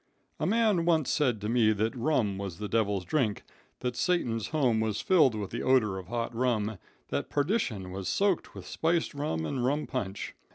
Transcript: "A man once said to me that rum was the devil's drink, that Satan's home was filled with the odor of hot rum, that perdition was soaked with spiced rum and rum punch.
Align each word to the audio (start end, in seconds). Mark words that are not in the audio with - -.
"A 0.39 0.47
man 0.47 0.85
once 0.85 1.11
said 1.11 1.39
to 1.41 1.47
me 1.47 1.73
that 1.73 1.95
rum 1.95 2.39
was 2.39 2.57
the 2.57 2.67
devil's 2.67 3.05
drink, 3.05 3.43
that 3.81 3.95
Satan's 3.95 4.47
home 4.47 4.79
was 4.79 4.99
filled 4.99 5.35
with 5.35 5.51
the 5.51 5.61
odor 5.61 5.99
of 5.99 6.07
hot 6.07 6.33
rum, 6.33 6.79
that 7.09 7.29
perdition 7.29 7.91
was 7.91 8.09
soaked 8.09 8.55
with 8.55 8.65
spiced 8.65 9.13
rum 9.13 9.45
and 9.45 9.63
rum 9.63 9.85
punch. 9.85 10.33